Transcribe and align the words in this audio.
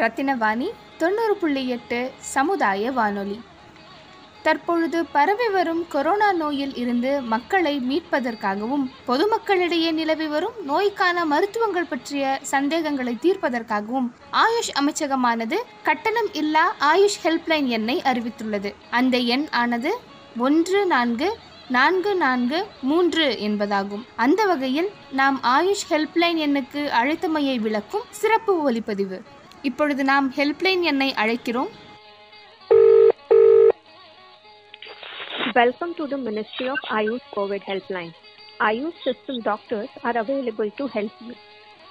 ரத்தினவாணி 0.00 0.68
தொண்ணூறு 0.96 1.34
புள்ளி 1.36 1.62
எட்டு 1.68 1.98
சமுதாய 2.18 2.90
வானொலி. 2.90 3.40
தற்பொழுது 4.42 4.98
பரவி 5.14 5.48
வரும் 5.48 5.82
கொரோனா 5.88 6.32
நோயில் 6.32 6.74
இருந்து 6.74 7.20
மக்களை 7.32 7.72
மீட்பதற்காகவும் 7.88 8.84
பொதுமக்களிடையே 9.08 9.90
நிலவி 9.92 10.26
வரும் 10.26 10.52
நோய்க்கான 10.64 11.24
மருத்துவங்கள் 11.24 11.90
பற்றிய 11.92 12.38
சந்தேகங்களை 12.42 13.16
தீர்ப்பதற்காகவும் 13.22 14.08
ஆயுஷ் 14.44 14.72
அமைச்சகமானது 14.80 15.58
கட்டணம் 15.82 16.30
இல்லா 16.32 16.74
ஆயுஷ் 16.94 17.20
ஹெல்ப்லைன் 17.22 17.66
எண்ணை 17.66 18.02
அறிவித்துள்ளது. 18.04 18.74
அந்த 18.90 19.18
எண் 19.18 19.46
ஆனது 19.50 19.92
ஒன்று 20.38 20.86
நான்கு 20.86 21.28
நான்கு 21.68 22.16
நான்கு 22.16 22.66
மூன்று 22.82 23.26
என்பதாகும். 23.40 24.06
அந்த 24.16 24.44
வகையில் 24.44 24.88
நாம் 25.12 25.40
ஆயுஷ் 25.42 25.86
ஹெல்ப்லைன் 25.90 26.40
எண்ணுக்கு 26.46 26.82
அழைத்தமையை 27.02 27.58
விளக்கும் 27.58 28.08
சிறப்பு 28.10 28.62
ஒலிப்பதிவு. 28.62 29.22
இப்பொழுது 29.69 30.03
நாம் 30.11 30.27
ஹெல்ப்லைன் 30.37 30.85
எண்ணை 30.91 31.09
அழைக்கிறோம் 31.23 31.71
Welcome 35.57 35.91
to 35.95 36.05
the 36.07 36.17
Ministry 36.17 36.67
of 36.67 36.79
Ayush 36.89 37.25
COVID 37.35 37.61
Helpline. 37.61 38.13
Ayush 38.59 38.97
system 39.03 39.39
doctors 39.41 39.91
are 40.03 40.17
available 40.17 40.69
to 40.79 40.87
help 40.87 41.11
you. 41.21 41.35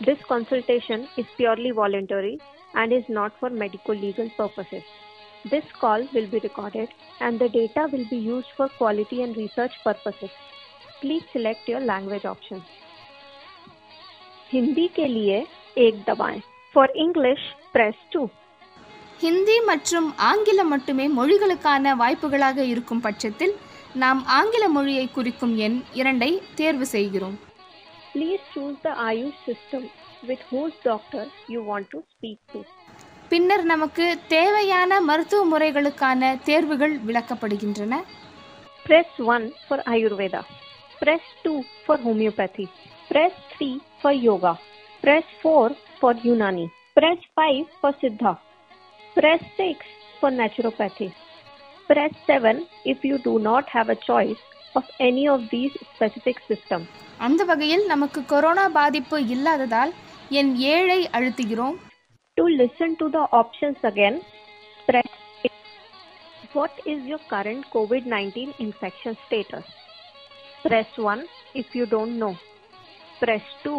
This 0.00 0.18
consultation 0.28 1.08
is 1.16 1.26
purely 1.38 1.70
voluntary 1.70 2.34
and 2.74 2.92
is 2.92 3.08
not 3.08 3.32
for 3.40 3.50
medical 3.62 3.94
legal 3.94 4.28
purposes. 4.36 4.82
This 5.44 5.64
call 5.80 6.06
will 6.12 6.26
be 6.26 6.40
recorded 6.40 6.88
and 7.20 7.38
the 7.38 7.48
data 7.48 7.88
will 7.92 8.06
be 8.10 8.16
used 8.16 8.48
for 8.56 8.68
quality 8.76 9.22
and 9.22 9.36
research 9.36 9.72
purposes. 9.82 10.30
Please 11.00 11.24
select 11.32 11.68
your 11.68 11.80
language 11.80 12.26
option. 12.26 12.62
Hindi 14.52 14.88
के 14.96 15.06
लिए 15.08 15.46
एक 15.78 16.04
दबाएं. 16.08 16.40
For 16.73 16.87
English, 16.95 17.43
press 17.73 17.97
2. 18.13 18.27
Hindi 19.21 19.55
மற்றும் 19.69 20.07
ஆங்கிலம் 20.29 20.69
மட்டுமே 20.73 21.05
மொழிகளுக்கான 21.15 21.95
வாய்ப்புகளாக 22.01 22.59
இருக்கும் 22.73 23.01
பட்சத்தில் 23.05 23.53
நாம் 23.95 24.21
ஆங்கில 24.37 24.65
மொழியை 24.69 25.05
குறிக்கும் 25.09 25.55
எண் 25.65 25.77
இரண்டை 26.01 26.31
தேர்வு 26.59 26.87
செய்கிறோம் 26.95 27.37
Please 28.13 28.43
choose 28.53 28.77
the 28.85 28.93
Ayush 29.07 29.41
system 29.47 29.81
with 30.23 30.41
whose 30.51 30.75
doctor 30.83 31.23
you 31.47 31.59
want 31.63 31.87
to 31.95 31.99
speak 32.13 32.39
to. 32.53 32.59
பின்னர் 33.31 33.63
நமக்கு 33.63 34.05
தேவையான 34.27 35.01
மருத்துவ 35.09 35.41
முறைகளுக்கான 35.51 36.21
தேர்வுகள் 36.43 36.95
விளக்கப்படுகின்றன 37.07 37.93
Press 38.85 39.09
1 39.31 39.51
for 39.67 39.77
Ayurveda. 39.93 40.41
Press 41.01 41.25
2 41.43 41.51
for 41.85 41.97
homeopathy. 41.97 42.65
Press 43.11 43.33
3 43.59 43.67
for 44.01 44.13
yoga. 44.29 44.53
Press 45.02 45.24
4 45.42 45.70
for 46.00 46.14
Unani. 46.32 46.70
Press 46.96 47.18
5 47.34 47.66
for 47.80 47.92
Siddha. 48.02 48.32
Press 49.16 49.42
6 49.56 49.86
for 50.20 50.30
naturopathy. 50.30 51.12
Press 51.88 52.12
7 52.26 52.66
if 52.84 53.04
you 53.04 53.18
do 53.18 53.38
not 53.38 53.68
have 53.68 53.88
a 53.88 53.96
choice 54.10 54.42
of 54.74 54.84
any 55.00 55.28
of 55.28 55.40
these 55.50 55.74
specific 55.94 56.38
systems. 56.48 56.86
அந்த 57.26 57.42
வகையில் 57.44 57.84
நமக்கு 57.86 58.20
corona 58.24 58.64
பாதிப்பு 58.78 59.18
இல்லாததால் 59.34 59.92
எண் 60.40 60.52
ஏழை 60.76 61.00
அழுத்துகிறோம் 61.16 61.76
To 62.36 62.44
listen 62.60 62.90
to 63.00 63.06
the 63.16 63.24
options 63.40 63.80
again, 63.90 64.16
press 64.88 65.10
8. 65.44 65.52
What 66.58 66.74
is 66.92 67.00
your 67.10 67.20
current 67.32 67.62
COVID 67.74 68.02
19 68.14 68.54
infection 68.58 69.14
status? 69.26 69.66
Press 70.64 70.90
1 70.98 71.28
if 71.54 71.68
you 71.78 71.86
don't 71.94 72.14
know. 72.22 72.34
Press 73.22 73.44
2 73.62 73.76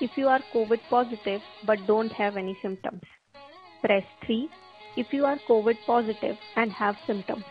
if 0.00 0.16
you 0.16 0.28
are 0.28 0.40
COVID 0.52 0.80
positive 0.90 1.42
but 1.64 1.86
don't 1.86 2.12
have 2.12 2.36
any 2.36 2.56
symptoms. 2.62 3.02
Press 3.82 4.04
3 4.26 4.48
if 4.96 5.12
you 5.12 5.24
are 5.24 5.38
COVID 5.48 5.76
positive 5.86 6.36
and 6.56 6.70
have 6.72 6.96
symptoms. 7.06 7.44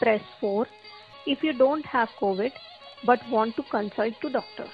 Press 0.00 0.22
4 0.40 0.66
if 1.26 1.42
you 1.42 1.52
don't 1.54 1.86
have 1.86 2.10
COVID 2.20 2.52
but 3.04 3.20
want 3.30 3.56
to 3.56 3.62
consult 3.64 4.20
to 4.20 4.30
doctor. 4.30 4.66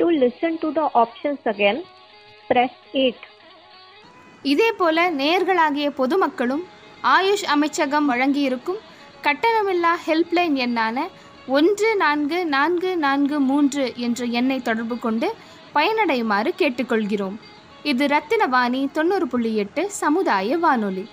To 0.00 0.06
listen 0.06 0.58
to 0.58 0.72
the 0.72 0.86
options 0.94 1.40
again, 1.46 1.78
press 2.50 2.72
8. 2.94 3.14
இதே 4.44 4.70
போல 4.72 4.98
நேயர்களாகிய 5.18 5.88
பொதுமக்களும் 5.90 6.64
ஆயுஷ் 7.12 7.44
அமைச்சகம் 7.54 8.08
வழங்கியிருக்கும் 8.10 8.80
கட்டணமில்லா 9.26 9.92
helpline 10.06 10.56
எண்ணான 10.64 10.96
ஒன்று 11.57 11.89
நான்கு 11.95 12.39
நான்கு 12.45 12.89
நான்கு 12.97 13.37
மூன்று 13.39 13.83
என்ற 13.95 14.25
எண்ணை 14.39 14.57
தொடர்பு 14.61 14.95
கொண்டு 14.99 15.27
பயனடையுமாறு 15.75 16.49
கேட்டுக்கொள்கிறோம். 16.57 17.37
இது 17.91 18.07
ரத்தினவாணி 18.07 18.81
தொண்ணூறு 18.91 19.27
புள்ளி 19.27 19.51
எட்டு 19.55 19.83
சமுதாய 20.01 20.57
வானொலி. 20.57 21.05